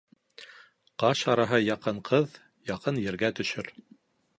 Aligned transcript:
Ҡаш 1.03 1.21
араһы 1.35 1.61
яҡын 1.67 2.03
ҡыҙ 2.11 2.43
яҡын 2.75 3.03
ергә 3.09 3.35
төшөр. 3.43 3.77